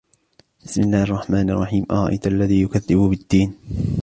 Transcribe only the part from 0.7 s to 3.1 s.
اللَّهِ الرَّحْمَنِ الرَّحِيمِ أَرَأَيْتَ الَّذِي يُكَذِّبُ